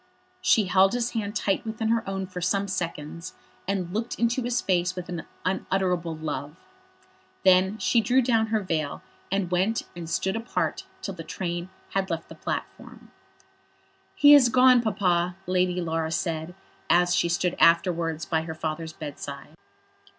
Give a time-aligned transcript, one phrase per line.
[0.41, 3.35] She held his hand tight within her own for some seconds,
[3.67, 6.55] and looked into his face with an unutterable love.
[7.45, 12.09] Then she drew down her veil, and went and stood apart till the train had
[12.09, 13.11] left the platform.
[14.15, 16.55] "He has gone, Papa," Lady Laura said,
[16.89, 19.53] as she stood afterwards by her father's bedside.